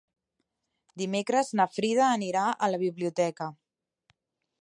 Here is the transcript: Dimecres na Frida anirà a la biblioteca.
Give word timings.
Dimecres 1.01 1.51
na 1.59 1.67
Frida 1.73 2.07
anirà 2.13 2.47
a 2.53 2.71
la 2.73 2.79
biblioteca. 2.85 3.51